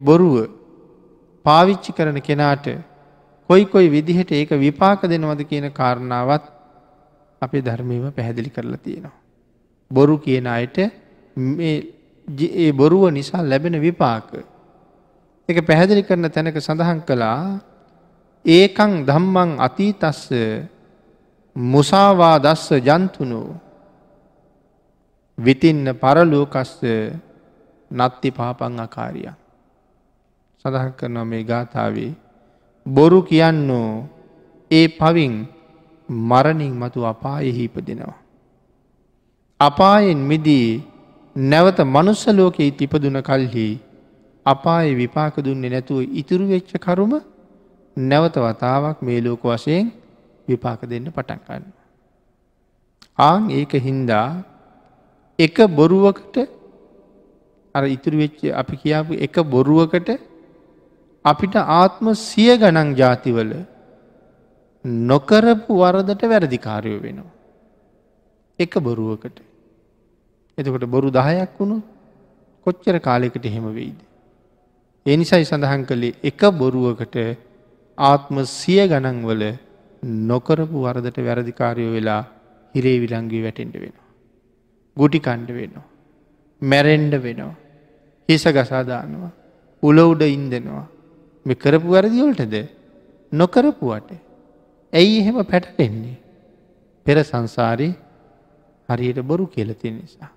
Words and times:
බොරුව 0.00 0.50
පාවිච්චි 1.46 1.92
කරන 1.92 2.18
කෙනාට 2.20 2.66
කොයි 3.50 3.64
කොයි 3.66 3.88
විදිහට 3.88 4.32
ඒක 4.32 4.50
විපාක 4.56 5.02
දෙනවද 5.04 5.42
කියන 5.42 5.70
කාරණාවත් 5.70 6.44
අපේ 7.42 7.62
ධර්මීම 7.62 8.10
පැහැදිලි 8.10 8.50
කරලා 8.50 8.78
තියෙනවා. 8.78 9.14
බොරු 9.90 10.18
කියන 10.18 10.46
අයට 10.48 10.78
ඒ 10.78 12.72
බොරුව 12.72 13.10
නිසා 13.10 13.42
ලැබෙන 13.42 13.78
විපාක. 13.78 14.30
එක 15.48 15.56
පැහැදිලි 15.62 16.02
කරන 16.02 16.26
තැනක 16.28 16.58
සඳහන් 16.58 17.00
කළා 17.02 17.60
ඒකං 18.44 18.92
දම්මං 19.04 19.50
අතීතස්ස 19.58 20.32
මුසාවා 21.56 22.36
දස්ස 22.38 22.68
ජන්තුනු 22.80 23.40
විතින්න 25.38 25.86
පරලෝකස්ස 25.94 26.82
නත්ති 27.90 28.30
පාපං 28.32 28.80
අකාරිය. 28.80 29.43
සඳහන් 30.64 30.92
කරනවා 30.98 31.28
මේ 31.30 31.42
ගාථාවේ 31.48 32.10
බොරු 32.86 33.18
කියන්නෝ 33.22 33.88
ඒ 34.70 34.86
පවින් 34.90 35.34
මරණින් 36.30 36.72
මතු 36.82 37.04
අපායෙහි 37.06 37.66
ඉපදෙනවා. 37.68 38.16
අපායෙන් 39.60 40.22
මිදී 40.30 40.68
නැවත 41.36 41.84
මනුස්සලෝකෙයි 41.86 42.70
තිපදුන 42.80 43.20
කල්හි 43.28 43.66
අපාය 44.46 44.88
විපාක 44.94 45.36
දුන්නේ 45.44 45.74
නැතුව 45.74 46.00
ඉතුරු 46.20 46.48
වෙච්ච 46.48 46.72
කරුම 46.80 47.14
නැවත 47.96 48.36
වතාවක් 48.38 49.06
මේ 49.06 49.20
ලෝක 49.20 49.44
වශයෙන් 49.46 49.94
විපාක 50.48 50.80
දෙන්න 50.88 51.12
පටන්ගන්න. 51.12 51.64
ආං 53.18 53.42
ඒක 53.52 53.72
හින්දා 53.86 54.28
එක 55.38 55.56
බොරුවකට 55.78 56.36
අර 57.74 57.84
ඉතුරු 57.86 58.16
වෙච්ච 58.18 58.40
අපි 58.60 58.74
කියාපු 58.82 59.12
එක 59.26 59.36
බොරුවකට 59.46 60.32
අපිට 61.24 61.54
ආත්ම 61.56 62.06
සිය 62.22 62.50
ගණන් 62.56 62.90
ජාතිවල 63.00 63.52
නොකරපු 65.10 65.78
වරදට 65.82 66.22
වැරදිකාරයෝ 66.32 67.00
වෙනවා. 67.00 67.32
එක 68.58 68.74
බොරුවකට. 68.78 69.38
එතකොට 70.58 70.84
බොරු 70.86 71.08
දහයක් 71.10 71.54
වුණු 71.58 71.76
කොච්චර 72.66 72.96
කාලෙකට 73.00 73.46
හෙම 73.46 73.66
වෙයිද. 73.72 73.98
ඒ 75.06 75.16
නිසයි 75.16 75.44
සඳහන් 75.44 75.88
කළේ 75.90 76.18
එක 76.22 76.40
බොරුවකට 76.60 77.16
ආත්ම 77.98 78.36
සිය 78.50 78.80
ගණන්වල 78.86 79.42
නොකරපු 80.28 80.86
වරදට 80.86 81.18
වැරදිකාරයෝ 81.20 81.92
වෙලා 81.96 82.22
හිරේ 82.74 82.96
විලංගී 83.00 83.42
වැටෙන්ට 83.42 83.76
වෙනවා. 83.82 84.08
ගුටි 84.96 85.20
කණ්ඩ 85.20 85.50
වෙනවා. 85.58 85.86
මැරෙන්ඩ 86.62 87.14
වෙනවා. 87.22 87.54
හිස 88.28 88.44
ගසාදානවා. 88.56 89.32
උලවුඩ 89.82 90.22
ඉන්දෙනවා. 90.30 90.84
මෙ 91.46 91.54
කරපු 91.54 91.88
වැරදිවලටද 91.88 92.54
නොකරපුවට. 93.32 94.10
ඇයි 94.92 95.18
එහෙම 95.20 95.36
පැටටෙන්නේ. 95.44 96.16
පෙර 97.06 97.16
සංසාරී 97.22 97.92
හරියට 98.88 99.20
බොරු 99.22 99.46
කියලති 99.46 99.90
නිසා. 99.90 100.30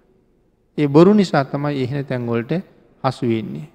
ඒ 0.78 0.88
බොරු 0.88 1.14
නිසා 1.14 1.44
තමයි 1.46 1.84
එහෙන 1.84 2.06
තැන්වොල්ට 2.06 2.52
හසුවෙන්නේ. 3.04 3.68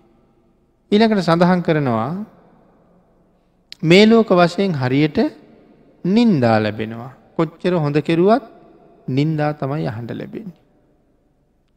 ඊළඟට 0.92 1.22
සඳහන් 1.22 1.62
කරනවා 1.62 2.10
මේ 3.82 4.04
ලෝක 4.06 4.30
වශයෙන් 4.32 4.74
හරියට 4.74 5.18
නින්දා 6.04 6.56
ලැබෙනවා. 6.58 7.12
කොච්චර 7.36 7.72
හොඳ 7.74 7.96
කෙරුවත් 8.00 8.44
නින්දා 9.08 9.52
තමයි 9.54 9.86
අහන්ඩ 9.86 10.10
ලැබෙන්නේ. 10.12 10.58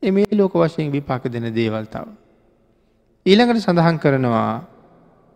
එමේ 0.03 0.27
ලෝක 0.33 0.53
වශයෙන් 0.55 0.91
විපාක 0.91 1.23
දෙන 1.25 1.47
දේවල්තාව. 1.51 2.07
ඊළඟට 3.25 3.61
සඳහන් 3.61 3.97
කරනවා 3.97 4.74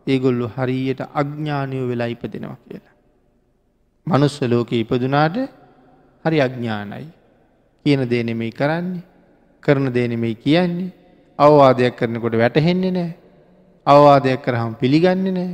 ඒගොල්ලු 0.10 0.52
හරියට 0.56 1.02
අඥ්ඥානයෝ 1.14 1.86
වෙලා 1.88 2.08
ඉපදෙනවා 2.08 2.58
කියලා. 2.62 2.96
මනුස්ස 4.08 4.42
ලෝක 4.44 4.72
ඉපදුනාට 4.74 5.38
හරි 6.26 6.38
අඥ්ඥානයි. 6.42 7.08
කියන 7.86 8.02
දේනෙමයි 8.06 8.52
කරන්නේ 8.52 9.02
කරන 9.64 9.88
දේනෙමයි 9.90 10.36
කියන්නේ 10.36 10.92
අවවාදයක් 11.40 11.96
කරනකොට 11.96 12.36
වැටහෙන්නේ 12.36 12.92
නෑ 12.92 13.12
අවවාදයක් 13.88 14.42
කරහම් 14.42 14.74
පිළිගන්නේ 14.76 15.32
නෑ 15.32 15.52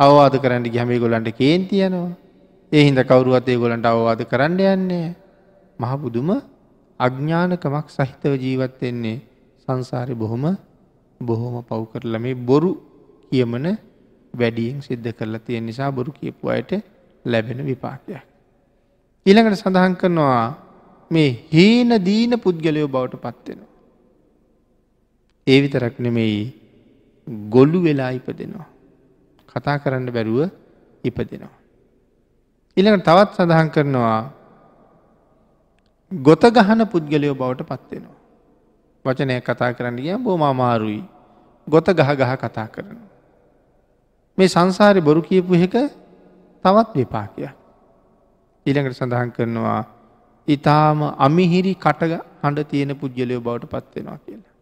අවවාද 0.00 0.34
කරන්න 0.36 0.66
ගැමේ 0.66 0.98
ගොලන්ට 0.98 1.30
කේන්ති 1.32 1.80
යනවා 1.80 2.10
ඒ 2.72 2.82
හින්ද 2.82 3.00
කවරුවත් 3.02 3.48
ඒ 3.48 3.56
ගොලන්ට 3.56 3.86
අවවාද 3.86 4.20
කරන්න 4.24 4.58
යන්නේ 4.66 5.08
මහබුදුම 5.78 6.30
අඥ්ඥානකමක් 7.00 7.86
සහිතව 7.88 8.34
ජීවත්වෙන්නේ 8.36 9.18
සංසාරය 9.68 10.14
බොහොම 10.14 10.44
බොහොම 11.20 11.56
පව් 11.62 11.82
කරල 11.92 12.14
මේ 12.18 12.34
බොරු 12.42 12.72
කියමන 13.30 13.66
වැඩියෙන් 14.34 14.80
සිද්ධ 14.82 15.10
කරලා 15.18 15.44
තියෙන 15.46 15.66
නිසා 15.66 15.90
බොරු 15.92 16.12
කියපු 16.12 16.48
අයට 16.48 16.72
ලැබෙන 17.24 17.60
විපාකයක්. 17.66 18.22
ඊළඟට 19.26 19.62
සඳහන් 19.62 19.94
කරනවා 19.94 20.44
මේ 21.10 21.30
හීන 21.52 21.90
දීන 22.04 22.32
පුද්ගලයෝ 22.40 22.88
බවට 22.88 23.22
පත්වෙනවා. 23.24 23.72
ඒ 25.46 25.58
විතරක් 25.62 25.98
නෙමෙයි 25.98 26.40
ගොල්ලු 27.50 27.78
වෙලා 27.82 28.10
ඉපදෙනවා. 28.10 28.68
කතා 29.48 29.76
කරන්න 29.78 30.10
බැරුව 30.10 30.40
ඉපදෙනවා. 31.04 31.54
ඉළඟ 32.76 33.02
තවත් 33.02 33.30
සඳහන් 33.36 33.68
කරනවා 33.70 34.20
ගොත 36.12 36.44
ගහන 36.50 36.86
පුද්ගලයෝ 36.86 37.34
බවට 37.34 37.68
පත්වෙනවා. 37.72 38.16
වචනය 39.04 39.40
කතා 39.40 39.72
කරන්න 39.72 39.98
ගිය 39.98 40.16
බෝම 40.18 40.42
අමාරුයි 40.42 41.02
ගොත 41.68 41.88
ගහ 41.88 42.10
ගහ 42.14 42.32
කතා 42.36 42.68
කරන. 42.68 42.98
මේ 44.38 44.48
සංසාරය 44.48 45.00
බොරු 45.00 45.20
කියපු 45.22 45.54
එක 45.56 45.74
තවත් 46.64 46.88
විපාකයක්. 46.94 47.52
ඊළඟට 48.66 48.98
සඳහන් 48.98 49.30
කරනවා 49.30 49.82
ඉතාම 50.48 50.98
අමිහිරි 51.18 51.72
කටග 51.76 52.12
හඬ 52.42 52.68
තියෙන 52.70 52.92
පුද්ගලයෝ 52.94 53.40
බවට 53.40 53.72
පත්වෙනවා 53.72 54.18
කියලා. 54.18 54.54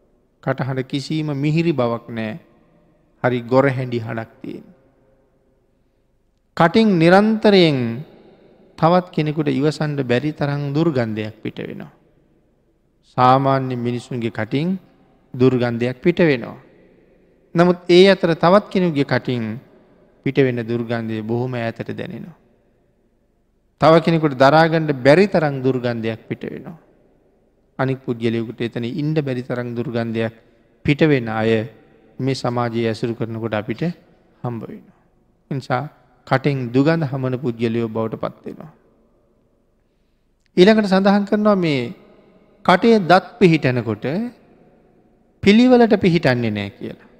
කටහඬ 0.42 0.86
කිසිීම 0.86 1.28
මිහිරි 1.34 1.72
බවක් 1.72 2.06
නෑ 2.10 2.32
හරි 3.24 3.38
ගොර 3.42 3.66
හැඩි 3.68 3.98
හඩක් 3.98 4.30
තියෙන. 4.40 4.64
කටින් 6.56 6.88
නිරන්තරයෙන් 6.98 7.78
තවත් 8.78 9.06
කෙනෙකුට 9.10 9.48
ඉවසන්ඩ 9.50 10.00
බැරි 10.04 10.32
තරං 10.32 10.62
දුර්ගන්ධයක් 10.72 11.36
පිට 11.42 11.58
වෙනවා. 11.60 11.92
සාමාන්‍ය 13.16 13.74
මිනිසුන්ගේ 13.78 14.30
කටින් 14.30 14.78
දුර්ගන්ධයක් 15.34 15.98
පිට 15.98 16.18
වෙනවා. 16.20 16.58
නමුත් 17.54 17.78
ඒ 17.88 18.06
අතර 18.10 18.34
තවත් 18.34 18.64
කෙනුගේ 18.68 19.06
කටින් 19.06 19.44
පිට 20.26 20.38
වෙන 20.38 20.58
දුර්ගන්ධය 20.62 21.22
බොහොම 21.22 21.54
ඇතට 21.56 21.90
දැනෙනවා. 21.90 22.36
තව 23.80 23.92
කෙනෙකුට 24.00 24.34
දරාගණ්ඩ 24.36 24.90
බැරි 24.98 25.26
තරං 25.26 25.62
දුර්ගන්ධයක් 25.62 26.20
පිට 26.28 26.42
වෙනවා. 26.44 26.78
අනික් 27.78 27.98
පුද්ගලයකුට 28.00 28.60
එතන 28.60 28.84
ඉන්ඩ 28.92 29.18
බැරි 29.20 29.42
තරං 29.42 29.74
දුර්ගන්ධයක් 29.74 30.34
පිට 30.84 31.00
වෙන 31.02 31.28
අය 31.30 31.50
මේ 32.18 32.34
සමාජයේ 32.34 32.88
ඇසුරු 32.88 33.14
කරනකොට 33.14 33.54
අපිට 33.54 33.82
හම්බ 34.42 34.62
වෙන. 34.64 34.84
නිසා 35.50 35.82
කටෙන් 36.26 36.72
දුගඳ 36.72 37.04
හමන 37.04 37.34
පුද්ගලයෝ 37.38 37.88
බවට 37.88 38.22
පත්වෙනවා. 38.22 38.72
ඊළඟට 40.56 40.88
සඳහන් 40.88 41.24
කරනවා 41.24 41.56
මේ 41.56 41.82
කටේ 42.64 42.98
දත් 43.02 43.24
පිහිටනකොට 43.38 44.06
පිළිවලට 45.42 45.94
පිහිටන්නේ 46.00 46.50
නෑ 46.50 46.70
කියලා. 46.72 47.13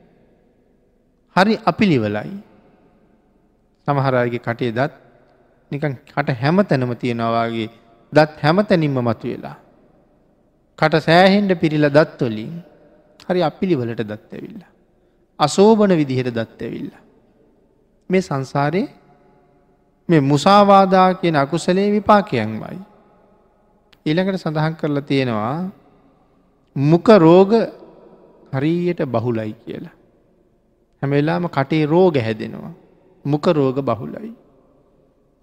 හරි 1.37 1.55
අපිලිවලයි. 1.65 2.35
සමහරගේ 3.89 4.39
කටේ 4.39 4.73
දත් 4.73 4.93
නිකන් 5.71 5.95
කට 6.07 6.29
හැම 6.41 6.57
තැනම 6.65 6.93
තියෙනවාගේ 6.97 7.69
දත් 8.13 8.41
හැම 8.43 8.59
තැනින්ම 8.63 8.99
මතු 9.01 9.27
වෙලා. 9.29 9.57
කට 10.79 11.03
සෑහෙන්ඩ 11.03 11.53
පිරිල 11.55 11.87
දත්වොලින් 11.89 12.53
හරි 13.27 13.41
අපිළිවලට 13.43 14.03
දත් 14.03 14.31
ඇවිල්ල. 14.33 14.63
අසෝභන 15.39 15.97
විදිහට 15.97 16.31
දත් 16.31 16.61
ඇවිල්ල. 16.61 16.93
මේ 18.11 18.23
සංසාරයේ 18.23 18.89
මේ 20.09 20.21
මුසාවාදා 20.23 21.09
කියන 21.15 21.37
අකුසලේ 21.37 21.89
විපාකයන්වයි. 21.93 22.79
ඊළඟට 24.07 24.43
සඳහන් 24.43 24.75
කරලා 24.77 25.03
තියෙනවා 25.03 25.59
මුක 26.77 27.09
රෝග 27.19 27.53
හරියට 28.53 29.01
බහුලයි 29.07 29.53
කියලා. 29.55 29.94
හැමවෙලාම 31.05 31.47
කටේ 31.49 31.85
රෝග 31.87 32.17
හැදෙනවා. 32.19 32.73
මුක 33.25 33.47
රෝග 33.53 33.77
බහුලයි. 33.83 34.33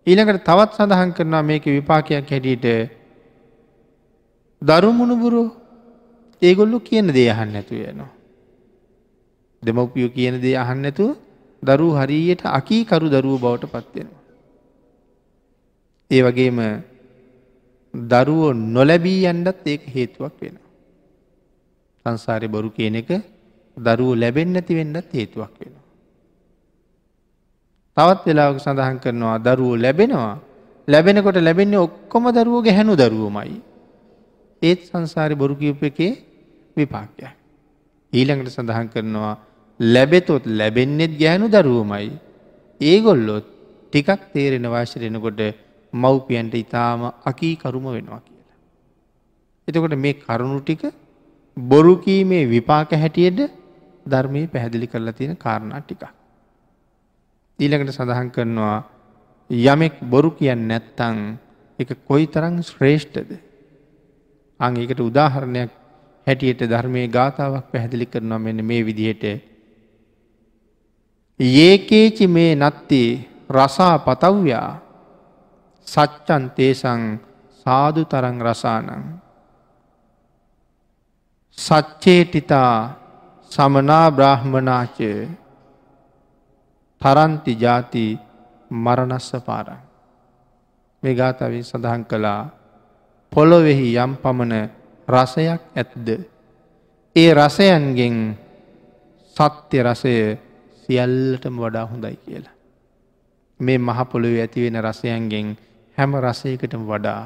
ඊළඟට 0.07 0.45
තවත් 0.45 0.71
සඳහන් 0.77 1.11
කරනවා 1.13 1.43
මේක 1.43 1.65
විපාකයක් 1.67 2.29
හැටියට 2.29 2.67
දරුමුණුබුරු 4.61 5.43
ඒගොල්ලු 6.41 6.77
කියන 6.81 7.07
දේ 7.09 7.29
අහන්න 7.29 7.53
නැතු 7.53 7.75
යනවා. 7.75 8.11
දෙමවපියෝ 9.63 10.15
කියන 10.17 10.35
දේ 10.41 10.55
අහන්න 10.57 10.81
නැතුව 10.81 11.11
දරු 11.63 11.87
හරියට 11.93 12.41
අකීකරු 12.49 13.07
දරුව 13.09 13.37
බවට 13.41 13.71
පත්වෙනවා. 13.73 14.21
ඒ 16.11 16.21
වගේම 16.21 16.59
දරුවෝ 17.93 18.53
නොලැබී 18.53 19.21
යන්ඩත් 19.25 19.67
ඒක 19.67 19.83
හේතුවක් 19.87 20.35
වෙන. 20.41 20.57
සංසාරය 22.05 22.47
බොරු 22.47 22.69
කියන 22.69 22.95
එක 22.95 23.09
දරුවෝ 23.77 24.15
ලැබෙන් 24.15 24.53
නැති 24.53 24.75
වෙන්නත් 24.75 25.13
හේතුවක් 25.13 25.53
වෙනවා. 25.59 25.85
තවත් 27.97 28.25
වෙලාවක 28.27 28.59
සඳහන් 28.59 28.97
කරනවා 28.99 29.37
දරුවෝ 29.39 29.77
ලැබෙනවා 29.77 30.33
ලැබෙනකොට 30.87 31.37
ලැබෙන්නේ 31.37 31.79
ඔක්කොම 31.79 32.25
දරුවෝ 32.31 32.61
ගැහැනු 32.61 32.95
දරුවමයි. 32.95 33.61
ඒත් 34.61 34.79
සංසාරි 34.89 35.35
බොරු 35.35 35.55
කියප 35.55 35.83
එකේ 35.83 36.11
විපාක්යක්. 36.77 37.33
ඊළඟට 38.13 38.49
සඳහන් 38.49 38.87
කරනවා 38.87 39.35
ලැබෙතොත් 39.79 40.45
ලැබෙන්නෙත් 40.45 41.13
ගෑනු 41.19 41.47
දරුවමයි. 41.47 42.11
ඒගොල්ලොත් 42.81 43.45
ටිකක් 43.93 44.21
තේරෙන 44.33 44.65
වාශරෙනකොට 44.65 45.41
මව්පියන්ට 45.93 46.53
ඉතාම 46.55 47.01
අකී 47.25 47.55
කරුම 47.55 47.85
වෙනවා 47.87 48.21
කියලා. 48.21 48.57
එතකොට 49.67 49.95
මේ 49.97 50.13
කරුණු 50.15 50.59
ටික 50.61 50.83
බොරුකීමේ 51.57 52.45
විපාක 52.45 52.91
හැටියට 52.93 53.39
ධර්මය 54.05 54.47
පැහැදිලි 54.47 54.87
කරලා 54.87 55.13
තියෙන 55.13 55.37
කාරණා 55.37 55.81
ටිකක්. 55.81 56.03
ඊළඟට 57.59 57.93
සඳහන් 57.93 58.29
කරනවා 58.29 58.77
යමෙක් 59.49 59.99
බොරු 60.03 60.31
කියන්න 60.31 60.67
නැත්තං 60.67 61.37
එක 61.79 61.89
කොයි 62.05 62.27
තරං 62.27 62.63
ශ්‍රේෂ්ඨද. 62.63 63.31
අං 64.59 64.77
එකට 64.77 64.99
උදාහරණයක් 65.01 65.71
හැටියට 66.27 66.61
ධර්මය 66.63 67.07
ගාථාවක් 67.07 67.71
පැහැදිලි 67.71 68.05
කරනවා 68.05 68.39
මෙන්න 68.39 68.65
මේ 68.65 68.81
විදිහට. 68.81 69.23
ඒකේචි 71.39 72.27
මේ 72.27 72.55
නත්තේ 72.55 73.27
රසා 73.49 73.99
පතව්‍යා 73.99 74.71
සච්චන් 75.87 76.43
තේසං 76.51 77.01
සාදු 77.65 78.05
තරං 78.05 78.37
රසානං. 78.41 78.89
සච්චේටිතා 81.57 83.00
සමනා 83.51 84.07
බ්‍රාහ්මනාචය 84.09 85.27
තරන්ති 87.01 87.53
ජාති 87.55 88.05
මරණස්ස 88.71 89.31
පාරං. 89.41 89.79
මේ 91.03 91.13
ගාතවින් 91.13 91.63
සඳහන් 91.63 92.03
කළා 92.05 92.41
පොළොවෙහි 93.31 93.87
යම් 93.95 94.13
පමණ 94.17 94.69
රසයක් 95.07 95.61
ඇත්ද. 95.73 96.07
ඒ 97.15 97.31
රසයන්ගෙන් 97.33 98.15
සත්‍ය 99.35 99.77
රසය 99.81 100.15
සියල්ලටම 100.81 101.55
වඩා 101.57 101.85
හොඳයි 101.85 102.15
කියලා. 102.17 102.55
මේ 103.59 103.77
මහපොළොව 103.79 104.35
ඇතිවෙන 104.37 104.79
රසයන්ගෙන් 104.79 105.47
හැම 105.97 106.11
රසයකටම 106.17 106.83
වඩා 106.83 107.21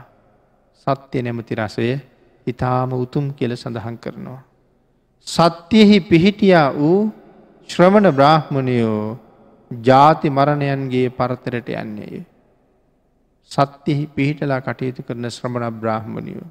සත්‍යය 0.88 1.22
නැමති 1.22 1.54
රසය 1.56 1.88
ඉතාම 2.48 2.90
උතුම් 2.96 3.26
කියල 3.34 3.54
සඳහන් 3.54 3.98
කරනවා. 3.98 4.55
සත්‍යයෙහි 5.28 5.98
පිහිටියා 6.02 6.68
වූ 6.74 7.12
ශ්‍රමණ 7.70 8.08
බ්‍රාහ්මණයෝ 8.12 9.18
ජාති 9.72 10.30
මරණයන්ගේ 10.30 11.08
පරතරට 11.10 11.70
යන්නේය. 11.76 12.20
සත්‍යයෙහි 13.52 14.06
පිහිටලා 14.16 14.60
කටයුතු 14.62 15.06
කරන 15.08 15.30
ශ්‍රමණ 15.30 15.80
බ්‍රාහ්මණයෝ. 15.82 16.46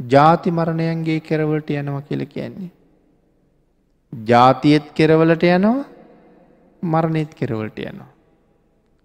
ජාති 0.00 0.50
මරණයන්ගේ 0.50 1.18
කෙරවලට 1.20 1.70
යනවා 1.72 2.00
කියල 2.02 2.24
කියන්නේ. 2.26 2.70
ජාතියත් 4.12 4.88
කෙරවලට 4.94 5.44
යනවා 5.50 5.84
මරණයත් 6.82 7.34
කෙරවලට 7.34 7.78
යනවා. 7.80 8.10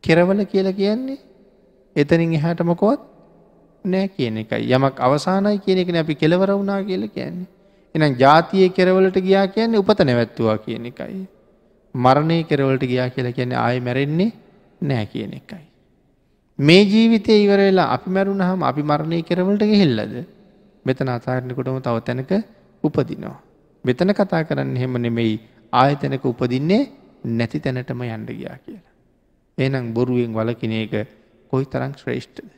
කෙරවල 0.04 0.46
කියල 0.46 0.72
කියන්නේ 0.74 1.20
එතනින් 1.96 2.34
එහාට 2.34 2.64
මොකොත් 2.64 3.04
නෑ 3.86 4.08
කියන 4.10 4.38
එකයි 4.38 4.74
යමක් 4.74 4.96
අවසානයි 5.02 5.60
කියන 5.60 5.80
එකන 5.80 5.98
අපි 5.98 6.16
කෙලවර 6.16 6.52
වුණා 6.52 6.82
කියල 6.84 7.06
කියන්නේ. 7.10 7.57
එනම් 7.98 8.18
ජාතිය 8.24 8.68
කෙරවලට 8.78 9.18
ගියා 9.28 9.48
කියන්නේ 9.56 9.82
උපත 9.84 10.02
නැවැත්තුවා 10.10 10.58
කියන 10.66 10.86
එකයි. 10.92 11.22
මරණය 11.96 12.38
කෙරවලට 12.50 12.84
ගියා 12.92 13.10
කියලා 13.10 13.38
කියන්නේ 13.38 13.64
ආය 13.66 13.80
මැරෙන්නේ 13.80 14.30
නෑ 14.82 15.06
කියන 15.14 15.34
එකයි. 15.40 15.64
මේ 16.60 16.82
ජීවිතය 16.84 17.38
ඉවර 17.44 17.62
වෙලා 17.68 17.88
අපි 17.96 18.10
මැරුණ 18.10 18.42
හම 18.42 18.64
අපි 18.64 18.84
මරණය 18.84 19.22
කෙරවලට 19.30 19.64
ගෙහෙල්ලද 19.72 20.16
මෙතන 20.86 21.10
අතාරණකොටම 21.10 21.80
තව 21.80 21.98
තැනක 22.08 22.32
උපදිනවා. 22.84 23.38
මෙතන 23.86 24.14
කතා 24.14 24.44
කරන්න 24.44 24.76
හෙම 24.76 24.94
නෙමෙයි 25.06 25.36
ආයතනක 25.74 26.26
උපදින්නේ 26.26 26.84
නැති 27.38 27.60
තැනටම 27.60 28.02
යන්ඩ 28.06 28.30
ගියා 28.40 28.58
කියලා. 28.58 28.94
එනම් 29.58 29.94
බොරුවෙන් 29.94 30.34
වලකින 30.34 30.74
එක 30.82 30.94
කොයි 31.52 31.66
තරං 31.66 31.94
ශ්‍රේෂ්ඨද. 32.00 32.50